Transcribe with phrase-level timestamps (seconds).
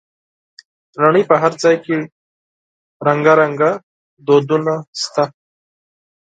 [0.93, 1.97] د نړۍ په هر ځای کې
[3.05, 3.73] ډول ډول
[4.27, 5.25] دودونه شته.